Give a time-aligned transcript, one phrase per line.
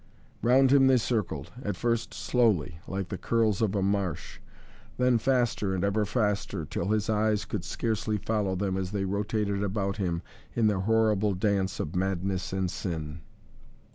[0.41, 4.39] Round him they circled, at first slowly, like the curls of a marsh,
[4.97, 9.61] then faster and ever faster, till his eyes could scarcely follow them as they rotated
[9.61, 10.23] about him
[10.55, 13.21] in their horrible dance of madness and sin.